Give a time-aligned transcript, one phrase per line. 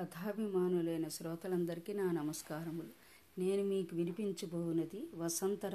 [0.00, 2.88] కథాభిమానులైన శ్రోతలందరికీ నా నమస్కారములు.
[3.40, 5.66] నేను మీకు వినిపించబోనది వసంత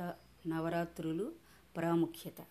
[0.47, 1.31] నవరాత్రులు
[1.77, 2.45] ప్రాముఖ్యత.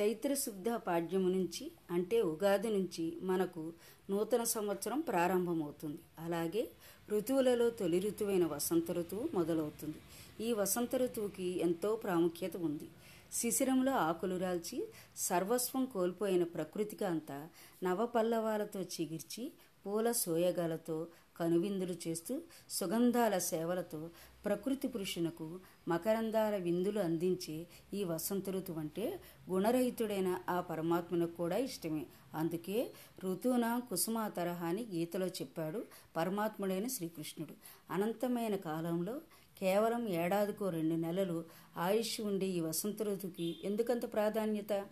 [0.00, 3.72] చైత్ర శుద్ధ పాడ్యము నుంచి అంటే ఉగాది నుంచి మనకు
[4.10, 5.98] నూతన సంవత్సరం ప్రారంభమవుతుంది.
[6.18, 6.70] అలాగే
[7.10, 9.96] ఋతువులలో తొలి ఋతువైన వసంత ఋతువు మొదలవుతుంది.
[10.44, 12.88] ఈ వసంత ఋతువుకి ఎంతో ప్రాముఖ్యత ఉంది.
[13.32, 17.48] శిశిరంలో ఆకులు రాల్చి సర్వస్వం కోల్పోయిన ప్రకృతికి అంతా
[17.82, 19.52] నవపల్లవాలతో చిగిర్చి
[19.86, 24.10] పూల సోయగాలతో కనువిందులు చేస్తూ సుగంధాల సేవలతో
[24.44, 29.20] ప్రకృతి పురుషునకు మకరందాల విందులు అందించే ఈ వసంత ఋతువు అంటే
[29.50, 32.06] గుణరహితుడైన ఆ పరమాత్మను కూడా ఇష్టమే.
[32.34, 32.92] అందుకే
[33.24, 35.86] ఋతువున కుసుమ తరహా అని గీతలో చెప్పాడు
[36.16, 37.54] పరమాత్ముడైన శ్రీకృష్ణుడు.
[37.92, 39.20] అనంతమైన కాలంలో
[39.58, 41.44] కేవలం ఏడాదికో రెండు నెలలు
[41.76, 44.86] ఆయుష్ ఉండే ఈ వసంత ఋతువుకి ఎందుకంత ప్రాధాన్యత?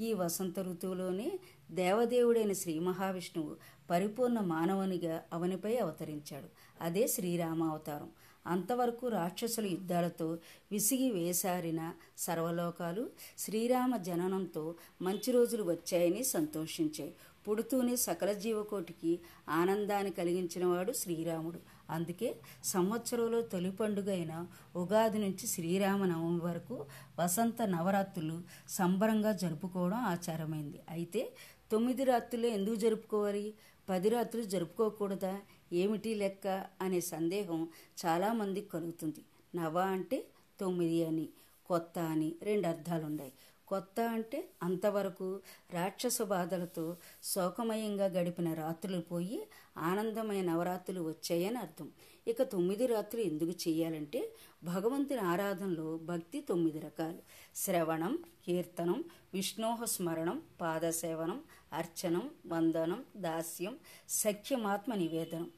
[0.00, 1.38] ఈ వసంత ఋతువులోనే
[1.70, 3.56] దేవదేవుడైన శ్రీ మహావిష్ణువు
[3.90, 6.46] పరిపూర్ణ మానవునిగా అవనిపై అవతరించాడు.
[6.80, 8.10] అదే శ్రీరామావతారం.
[8.46, 10.38] అంతవరకు రాక్షసుల యుద్ధాలతో
[10.72, 17.14] విసిగి వేసారిన సర్వలోకాలు శ్రీరామ జననంతో మంచి రోజులు వచ్చాయని సంతోషించాయి.
[17.48, 21.58] పుడుతూనే సకల జీవకోటికి ఆనందాన్ని కలిగించినవాడు శ్రీరాముడు.
[21.90, 26.86] అందుకే సంవత్సరంలో తొలి పండుగ అయిన ఉగాది నుంచి శ్రీరామనవమి వరకు
[27.18, 30.80] వసంత నవరాత్రులు సంబరంగా జరుపుకోవడం ఆచారమైంది.
[30.88, 31.32] అయితే
[31.72, 33.54] తొమ్మిది రాత్రులు ఎందుకు జరుపుకోవాలి?
[33.88, 35.40] పది రాత్రులు జరుపుకోకూడదా?
[35.72, 36.66] ఏమిటి లెక్క?
[36.82, 37.68] అనే సందేహం
[38.06, 39.24] చాలామందికి కలుగుతుంది.
[39.54, 40.26] నవ అంటే
[40.60, 41.28] తొమ్మిది అని
[41.66, 43.32] కొత్త అని రెండు అర్థాలున్నాయి.
[43.68, 49.40] కొత్త అంటే అంతవరకు రాక్షస బాధలతో శోకమయంగా గడిపిన రాత్రులు పోయి
[49.78, 51.88] ఆనందమైన నవరాత్రులు వచ్చాయని అర్థం.
[52.28, 54.20] ఇక తొమ్మిది రాత్రులు ఎందుకు చేయాలంటే
[54.64, 57.20] భగవంతుని ఆరాధనలో భక్తి తొమ్మిది రకాలు.
[57.56, 61.40] శ్రవణం కీర్తనం విష్ణోహ స్మరణం పాదసేవనం
[61.72, 63.74] అర్చనం వందనం దాస్యం
[64.08, 65.50] సఖ్యమాత్మ నివేదనం.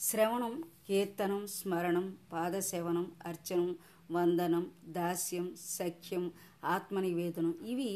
[0.00, 0.54] శ్రవణం
[0.88, 3.68] కీర్తనం స్మరణం పాదసేవనం అర్చనం
[4.12, 5.46] వందనం దాస్యం
[5.78, 6.24] సఖ్యం
[6.64, 7.90] ఆత్మనివేదనం ఇవి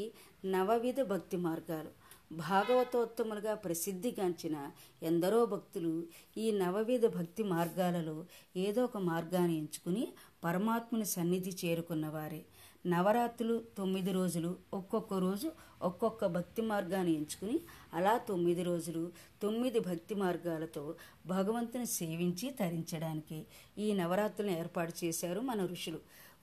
[0.44, 1.91] నవవిధ భక్తి మార్గాలు.
[2.32, 4.56] భాగవతోత్తములుగా ప్రసిద్ధిగాంచిన
[5.03, 5.93] ఎందరో భక్తులు
[6.37, 8.16] ఈ నవవిధ భక్తి మార్గాలలో
[8.56, 10.05] ఏదో ఒక మార్గాన్ని ఎంచుకుని
[10.47, 12.45] పరమాత్ముని సన్నిధి చేరుకున్నవారే.
[12.87, 15.53] నవరాత్రులు తొమ్మిది రోజులు ఒక్కొక్క రోజు
[15.83, 17.61] ఒక్కొక్క భక్తి మార్గాన్ని ఎంచుకుని
[17.95, 19.12] అలా తొమ్మిది రోజులు
[19.43, 20.95] తొమ్మిది భక్తి మార్గాలతో
[21.27, 23.47] భగవంతుని సేవించి తరించడానికి
[23.79, 25.99] ఈ నవరాత్రులను ఏర్పాటు చేశారు మన ఋషులు.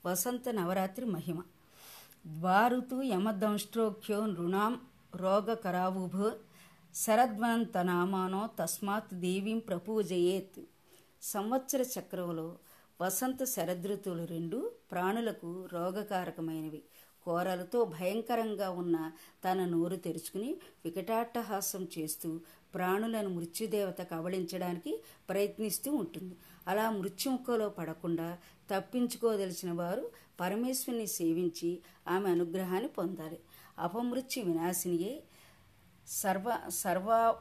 [0.06, 1.42] వసంత నవరాత్రి మహిమ.
[2.26, 4.80] ద్వారుతు యమదంష్ట్రోఖ్యో నృణాం
[5.16, 6.32] రోగకరావుభ
[6.94, 10.60] శరద్వంతనామానో తస్మాత్ దేవీం ప్రపూజయేత్.
[11.22, 12.56] సంవత్సర చక్రంలో
[13.00, 16.82] వసంత శరదృతువులు రెండు ప్రాణులకు రోగకారకమైనవి.
[17.22, 19.12] కోరలతో భయంకరంగా ఉన్న
[19.44, 22.40] తన నోరు తెరుచుకుని వికటాట్టహాసం చేస్తూ
[22.74, 26.36] ప్రాణులను మృత్యుదేవత కబళించడానికి ప్రయత్నిస్తూ ఉంటుంది.
[26.68, 28.38] అలా మృత్యుముఖలో పడకుండా
[28.70, 31.78] తప్పించుకోదలిచిన వారు పరమేశ్వరిని సేవించి
[32.08, 33.38] ఆమె అనుగ్రహాన్ని పొందాలి.
[33.78, 35.22] అపమృత్యు వినాశినియే
[36.08, 37.34] సర్వ సర్వ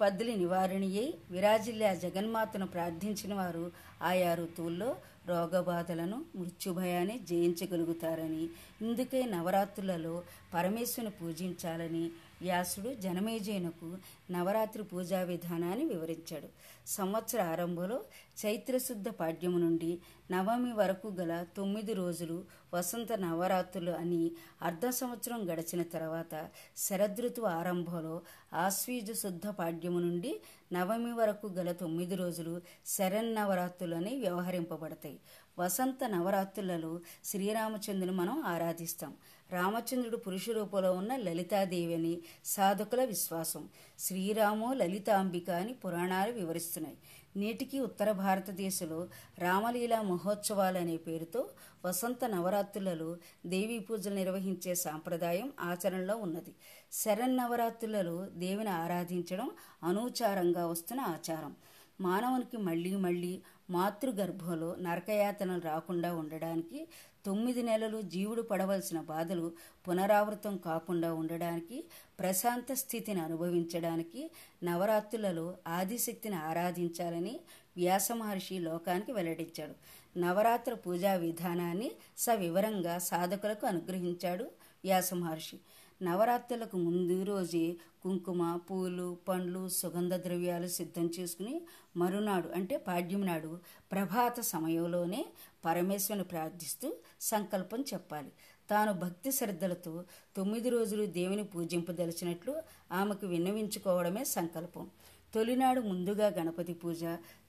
[0.00, 3.72] పద్దులి నివారణియై విరాజిల్లా జగన్మాతను ప్రార్థించిన వారు
[4.02, 4.96] ఆయా ఋతువుల్లో
[5.28, 8.44] రోగబాధలను మృత్యుభయాన్ని జయించగలుగుతారని.
[8.82, 10.22] ఇందుకే నవరాత్రులలో
[10.54, 12.10] పరమేశ్వరుని పూజించాలని
[12.42, 13.88] వ్యాసుడు జనమేజయునకు
[14.30, 16.48] నవరాత్రి పూజా విధానాన్ని వివరించాడు.
[16.86, 17.98] సంవత్సర ఆరంభంలో
[18.40, 19.90] చైత్రశుద్ధ పాడ్యము నుండి
[20.30, 22.36] నవమి వరకు గల తొమ్మిది రోజులు
[22.74, 24.22] వసంత నవరాత్రులు అని
[24.62, 26.34] అర్ధ సంవత్సరం గడిచిన తర్వాత
[26.76, 28.14] శరదృతువు ఆరంభంలో
[28.54, 30.32] ఆశ్వీజ శుద్ధ పాడ్యము నుండి
[30.72, 32.54] నవమి వరకు గల తొమ్మిది రోజులు
[32.86, 35.18] శరన్నవరాత్రులని వ్యవహరింపబడతాయి.
[35.58, 39.14] వసంత నవరాత్రులలో శ్రీరామచంద్రుని మనం ఆరాధిస్తాం.
[39.52, 43.68] రామచంద్రుడు పురుష రూపంలో ఉన్న లలితాదేవి అని సాధకుల విశ్వాసం.
[43.98, 46.96] శ్రీరాము లలితాంబిక అని పురాణాలు వివరిస్తున్నాయి.
[47.36, 49.08] నేటికి ఉత్తర భారతదేశంలో
[49.38, 51.48] రామలీల మహోత్సవాలు అనే పేరుతో
[51.84, 53.16] వసంత నవరాత్రులలో
[53.46, 56.54] దేవీ పూజలు నిర్వహించే సాంప్రదాయం ఆచరణలో ఉన్నది.
[56.92, 59.50] శరన్నవరాత్రులలో దేవిని ఆరాధించడం
[59.82, 61.56] అనూచారంగా వస్తున్న ఆచారం.
[62.00, 66.88] మానవునికి మళ్ళీ మళ్ళీ మాతృగర్భంలో నరకయాతనలు రాకుండా ఉండడానికి
[67.26, 69.52] తొమ్మిది నెలలు జీవుడు పడవలసిన బాధలు
[69.88, 71.84] పునరావృతం కాకుండా ఉండడానికి
[72.18, 74.30] ప్రశాంత స్థితిని అనుభవించడానికి
[74.62, 77.40] నవరాత్రులలో ఆదిశక్తిని ఆరాధించాలని
[77.76, 79.74] వ్యాస మహర్షి లోకానికి వెల్లడించాడు.
[80.18, 84.44] నవరాత్ర పూజా విధానాన్ని సవివరంగా సాధకులకు అనుగ్రహించాడు
[84.84, 85.58] వ్యాస మహర్షి.
[86.02, 91.54] నవరాత్రులకు ముందు రోజే కుంకుమ పూలు పండ్లు సుగంధ ద్రవ్యాలు సిద్ధం చేసుకుని
[91.96, 93.50] మరునాడు అంటే పాడ్యం నాడు
[93.92, 95.22] ప్రభాత సమయంలోనే
[95.64, 96.88] పరమేశ్వరుని ప్రార్థిస్తూ
[97.20, 98.30] సంకల్పం చెప్పాలి.
[98.70, 99.92] తాను భక్తి శ్రద్ధలతో
[100.36, 102.54] తొమ్మిది రోజులు దేవుని పూజింపదలిచినట్లు
[102.92, 104.86] ఆమెకు విన్నవించుకోవడమే సంకల్పం.
[105.34, 107.02] తొలినాడు ముందుగా గణపతి పూజ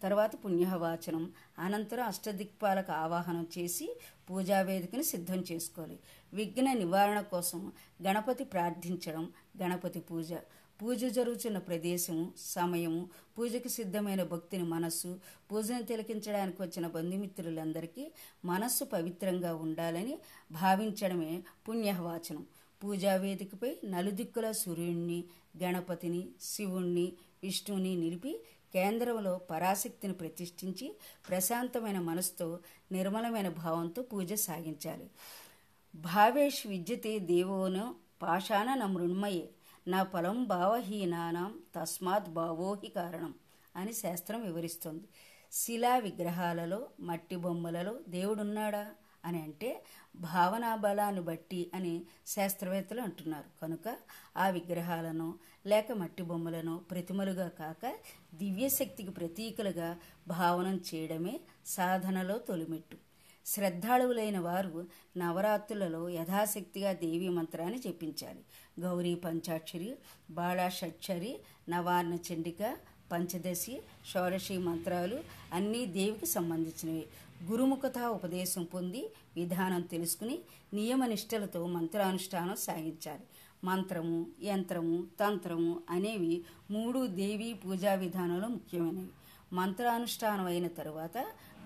[0.03, 1.23] తర్వాత పుణ్యవాచనం
[1.59, 3.87] అనంతరం అష్టదిక్పాలకు ఆవాహనం చేసి
[4.29, 5.97] పూజా వేదికను సిద్ధం చేసుకోవాలి.
[6.33, 7.61] విఘ్న నివారణ కోసం
[8.07, 9.25] గణపతి ప్రార్థించడం
[9.61, 10.31] గణపతి పూజ.
[10.79, 13.01] పూజ జరుగుతున్న ప్రదేశము సమయము
[13.37, 15.09] పూజకు సిద్ధమైన భక్తిని మనస్సు
[15.51, 18.03] పూజను తిలకించడానికి వచ్చిన బంధుమిత్రులందరికీ
[18.45, 20.15] మనస్సు పవిత్రంగా ఉండాలని
[20.51, 21.33] భావించడమే
[21.67, 22.45] పుణ్యవాచనం
[22.81, 25.19] పూజా వేదికపై నలుదిక్కుల సూర్యుణ్ణి
[25.63, 27.07] గణపతిని శివుణ్ణి
[27.43, 30.95] విష్ణువుని నిలిపి కేంద్రంలో పరాశక్తిని ప్రతిష్ఠించి
[31.29, 32.59] ప్రశాంతమైన మనసుతో
[32.91, 35.09] నిర్మలమైన భావంతో పూజ సాగించాలి.
[35.95, 39.49] భావేష్ విద్యతే దేవోను పాషాణ నమృణ్మయే
[39.87, 43.33] నా ఫలం భావహీనానం తస్మాత్ భావోహి కారణం
[43.75, 45.03] అని శాస్త్రం వివరిస్తుంది.
[45.51, 48.95] శిలా విగ్రహాలలో మట్టి బొమ్మలలో దేవుడున్నాడా?
[49.25, 49.83] అని అంటే
[50.15, 53.49] భావనా బలాన్ని బట్టి అని శాస్త్రవేత్తలు అంటున్నారు.
[53.61, 53.97] కనుక
[54.37, 55.27] ఆ విగ్రహాలను
[55.67, 57.93] లేక మట్టి బొమ్మలను ప్రతిమలుగా కాక
[58.33, 62.97] దివ్యశక్తికి ప్రతీకలుగా భావనం చేయడమే సాధనలో తొలిమెట్టు.
[63.45, 64.85] శ్రద్ధాళువులైన వారు
[65.17, 68.41] నవరాత్రులలో యథాశక్తిగా దేవీ మంత్రాన్ని జపించాలి.
[68.79, 69.97] గౌరీ పంచాక్షరి
[70.31, 71.39] బాళా షట్చరి
[71.69, 72.77] నవార్ణ చండిక
[73.11, 75.17] పంచదశి షోడశి మంత్రాలు
[75.53, 77.05] అన్నీ దేవికి సంబంధించినవి.
[77.47, 79.01] గురుముఖత ఉపదేశం పొంది
[79.35, 80.39] విధానం తెలుసుకుని
[80.73, 83.25] నియమనిష్టలతో మంత్రానుష్ఠానం సాగించాలి.
[83.63, 89.11] మంత్రము యంత్రము తంత్రము అనేవి మూడు దేవీ పూజా విధానంలో ముఖ్యమైనవి.
[89.53, 91.17] మంత్రానుష్ఠానం అయిన తరువాత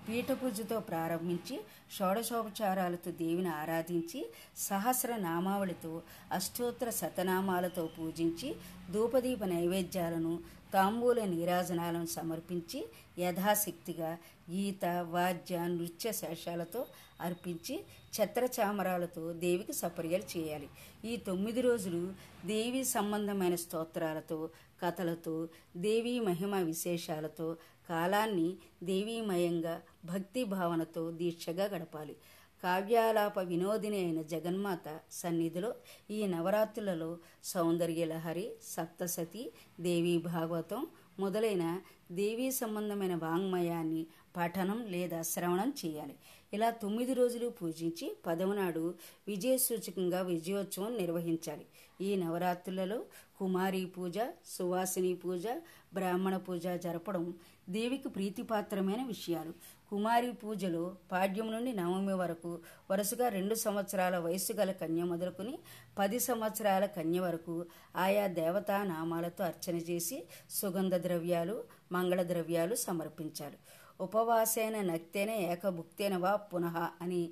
[0.08, 1.60] పీఠపూజతో ప్రారంభించి
[1.96, 4.26] షోడశోపచారాలతో దేవిని ఆరాధించి
[4.56, 8.54] సహస్ర నామావళితో అష్టోత్తర శతనామాలతో పూజించి
[8.90, 10.38] ధూపదీప నైవేద్యాలను
[10.74, 12.80] తాంబూల నీరాజనాలను సమర్పించి
[13.18, 14.10] యథాశక్తిగా
[14.50, 14.84] గీత
[15.14, 16.80] వాద్య నృత్య శేషాలతో
[17.20, 17.74] అర్పించి
[18.16, 20.68] ఛత్రచామరాలతో దేవికి సపర్యలు చేయాలి.
[21.10, 22.02] ఈ తొమ్మిది రోజులు
[22.46, 24.38] దేవి సంబంధమైన స్తోత్రాలతో
[24.82, 25.36] కథలతో
[25.76, 27.48] దేవీ మహిమ విశేషాలతో
[27.88, 28.48] కాలాన్ని
[28.82, 29.74] దేవీమయంగా
[30.04, 32.14] భక్తి భావనతో దీక్షగా గడపాలి.
[32.62, 35.74] కావ్యాలాప వినోదిని అయిన జగన్మాత సన్నిధిలో
[36.10, 40.86] ఈ నవరాత్రులలో సౌందర్యలహరి సప్తసతి దేవీ భాగవతం
[41.18, 41.64] మొదలైన
[42.12, 44.06] దేవీ సంబంధమైన వాంగ్మయాన్ని
[44.36, 46.16] పఠనం లేదా శ్రవణం చేయాలి.
[46.52, 48.94] ఇలా తొమ్మిది రోజులు పూజించి పదవనాడు
[49.28, 51.66] విజయ సూచకంగా విజయోత్సవం నిర్వహించాలి.
[52.00, 52.98] ఈ నవరాత్రులలో
[53.38, 55.46] కుమారి పూజ సువాసిని పూజ
[55.94, 57.34] బ్రాహ్మణ పూజ జరపడం
[57.68, 59.52] దేవికి ప్రీతిపాత్రమైన విషయాలు.
[59.90, 62.60] కుమారి పూజలో పాడ్యం నుండి నవమి వరకు
[62.90, 65.58] వరుసగా రెండు సంవత్సరాల వయస్సు గల కన్య మొదలుకొని
[65.98, 70.18] పది సంవత్సరాల కన్య వరకు ఆయా దేవతా నామాలతో అర్చన చేసి
[70.50, 73.58] సుగంధ ద్రవ్యాలు మంగళ ద్రవ్యాలు సమర్పించాలి
[74.00, 77.22] ఉపవాసేన నక్తేన ఏకభుక్తేన వా పునః అని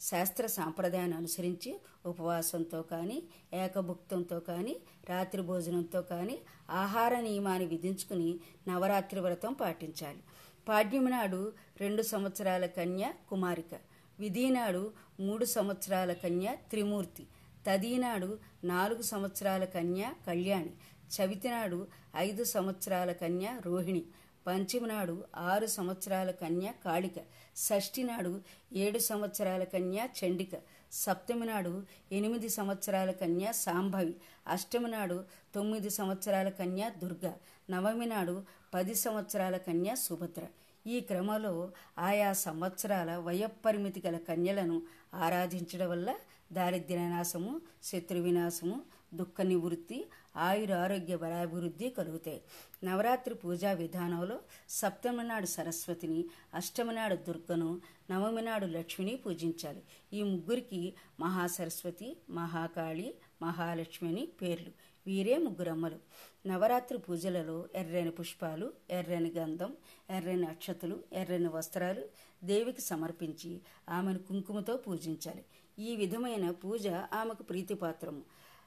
[0.00, 3.22] శాస్త్ర సాంప్రదాయాన్ని అనుసరించి ఉపవాసంతో కానీ
[3.54, 4.76] ఏకభుక్తంతో కానీ
[5.08, 6.38] రాత్రి భోజనంతో కానీ
[6.70, 10.22] ఆహార నియమాన్ని విధించుకుని నవరాత్రి వ్రతం పాటించాలి.
[10.68, 13.74] పాడ్యమి నాడు రెండు సంవత్సరాల కన్య కుమారిక
[14.18, 17.26] విధినాడు మూడు సంవత్సరాల కన్య త్రిమూర్తి
[17.66, 20.72] తదీనాడు నాలుగు సంవత్సరాల కన్య కళ్యాణి
[21.14, 21.86] చవితినాడు
[22.16, 24.04] ఐదు సంవత్సరాల కన్య రోహిణి.
[24.46, 27.18] పంచమి నాడు ఆరు సంవత్సరాల కన్య కాళిక
[27.56, 28.32] షష్ఠి నాడు
[28.76, 30.54] ఏడు సంవత్సరాల కన్య చండిక
[30.92, 31.72] సప్తమి నాడు
[32.12, 34.14] ఎనిమిది సంవత్సరాల కన్య సాంభవి
[34.46, 35.18] అష్టమి నాడు
[35.54, 37.26] తొమ్మిది సంవత్సరాల కన్య దుర్గ
[37.70, 38.34] నవమి నాడు
[38.74, 40.42] పది సంవత్సరాల కన్య సుభద్ర.
[40.86, 41.52] ఈ క్రమంలో
[41.98, 44.76] ఆయా సంవత్సరాల వయోపరిమితి గల కన్యలను
[45.14, 46.10] ఆరాధించడం వల్ల
[46.52, 48.76] దారిద్ర్యనాశము శత్రు వినాశము
[49.14, 52.42] దుఃఖ నివృత్తి ఆయుర ఆరోగ్య బలాభివృద్ధి కలుగుతాయి.
[52.84, 56.24] నవరాత్రి పూజా విధానంలో సప్తమి నాడు సరస్వతిని
[56.54, 59.82] అష్టమి నాడు దుర్గను నవమి నాడు లక్ష్మిని పూజించాలి.
[60.12, 64.72] ఈ ముగ్గురికి మహాసరస్వతి మహాకాళి మహాలక్ష్మి అని పేర్లు.
[65.06, 65.98] వీరే ముగ్గురమ్మలు.
[66.46, 69.76] నవరాత్రి పూజలలో ఎర్రని పుష్పాలు ఎర్రని గంధం
[70.10, 72.02] ఎర్రని అక్షతలు ఎర్రని వస్త్రాలు
[72.44, 75.44] దేవికి సమర్పించి ఆమెను కుంకుమతో పూజించాలి.
[75.78, 78.22] ఈ విధమైన పూజ ఆమెకు ప్రీతిపాత్రము.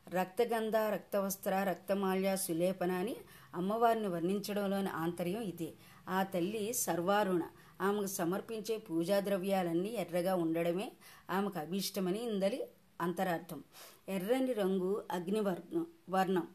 [0.10, 3.16] రక్తగంధ రక్తవస్త్ర రక్తమాల్య సులేపన అని
[3.56, 5.74] అమ్మవారిని వర్ణించడంలోని ఆంతర్యం ఇదే.
[6.10, 7.42] ఆ తల్లి సర్వారుణ.
[7.82, 10.92] ఆమెకు సమర్పించే పూజా ద్రవ్యాలన్నీ ఎర్రగా ఉండడమే
[11.30, 12.64] ఆమెకు అభీష్టమని ఇందలి
[13.02, 13.64] అంతరార్థం.
[14.10, 16.48] ఎర్రని రంగు అగ్నివర్ణం వర్ణం.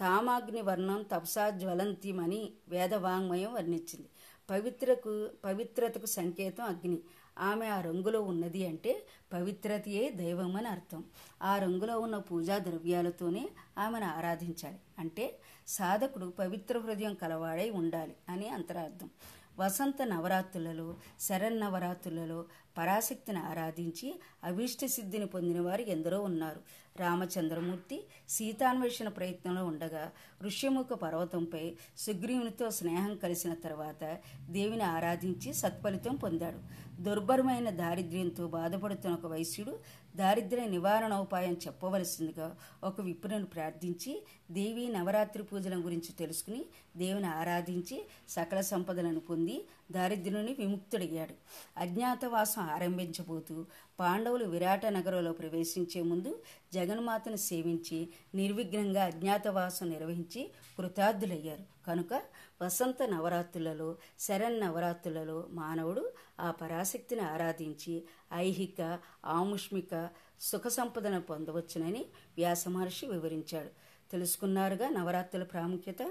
[0.00, 4.08] తామాగ్ని వర్ణం తపసా జ్వలంతిమని వేదవాంగ్మయం వర్ణించింది.
[4.50, 6.98] పవిత్రకు పవిత్రతకు సంకేతం అగ్ని.
[7.38, 11.04] ఆమె ఆ రంగులో ఉన్నది అంటే పవిత్రతయే దైవం అని అర్థం.
[11.42, 13.48] ఆ రంగులో ఉన్న పూజా ద్రవ్యాలతోనే
[13.78, 14.76] ఆమెను ఆరాధించాలి.
[14.98, 19.10] అంటే సాధకుడు పవిత్ర హృదయం కలవాడై ఉండాలి అని అంతరార్థం.
[19.58, 22.44] వసంత నవరాత్రులలో శరన్నవరాత్రులలో
[22.78, 26.60] పరాశక్తిని ఆరాధించి అభీష్ట సిద్ధిని పొందిన వారు ఎందరో ఉన్నారు.
[27.00, 30.12] రామచంద్రమూర్తి సీతాన్వేషణ ప్రయత్నంలో ఉండగా
[30.42, 34.18] ఋష్యముఖ పర్వతంపై సుగ్రీవునితో స్నేహం కలిసిన తర్వాత
[34.50, 36.58] దేవిని ఆరాధించి సత్ఫలితం పొందాడు.
[36.98, 39.72] దుర్భరమైన దారిద్ర్యంతో బాధపడుతున్న ఒక వైశ్యుడు
[40.16, 46.64] దారిద్ర్య నివారణ ఉపాయం చెప్పవలసిందిగా ఒక విప్రుని ప్రార్థించి దేవి నవరాత్రి పూజల గురించి తెలుసుకుని
[46.96, 51.34] దేవుని ఆరాధించి సకల సంపదలను పొంది దారిద్ర్యుని విముక్తుడయ్యాడు.
[51.76, 53.66] అజ్ఞాతవాసం ఆరంభించబోతూ
[54.00, 56.42] పాండవులు విరాట నగరంలో ప్రవేశించే ముందు
[56.74, 61.74] జగన్మాతను సేవించి నిర్విఘ్నంగా అజ్ఞాతవాసం నిర్వహించి కృతార్థులయ్యారు.
[61.86, 62.22] కనుక
[62.62, 68.02] వసంత నవరాత్రులలో శరణ్ నవరాత్రులలో మానవుడు ఆ పరాశక్తిని ఆరాధించి
[68.34, 70.10] ఐహిక ఆముష్మిక
[70.40, 72.04] సుఖ సంపదను పొందవచ్చునని
[72.36, 73.68] వ్యాసమహర్షి వివరించాడు.
[74.12, 76.02] తెలుసుకున్నారుగా నవరాత్రుల ప్రాముఖ్యత?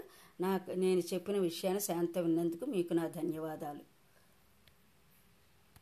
[0.41, 3.92] నాకు నేను చెప్పిన విషయాన్ని శాంత విన్నందుకు మీకు నా ధన్యవాదాలు.